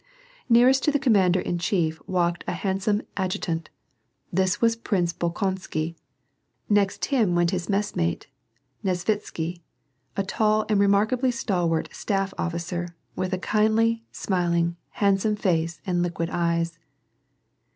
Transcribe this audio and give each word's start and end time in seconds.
Nearest 0.49 0.83
to 0.85 0.91
the 0.91 0.97
commander 0.97 1.39
in 1.39 1.59
chief 1.59 2.01
walked 2.07 2.43
a 2.47 2.53
handsome 2.53 3.03
adjutant: 3.17 3.69
this 4.33 4.59
was 4.59 4.75
Prince 4.75 5.13
Bolkonsky. 5.13 5.95
Next 6.67 7.05
him 7.05 7.35
went 7.35 7.51
his 7.51 7.69
messmate, 7.69 8.25
Nesvitsky, 8.83 9.61
a 10.17 10.23
tiill 10.23 10.65
and 10.71 10.79
remarkably 10.79 11.29
stal 11.29 11.69
wart 11.69 11.87
staff 11.93 12.33
officer, 12.39 12.95
with 13.15 13.31
a 13.31 13.37
kindly, 13.37 14.03
smiling, 14.11 14.75
handsome 14.93 15.35
face 15.35 15.81
and 15.85 16.01
liquid 16.01 16.31
eyes. 16.31 16.79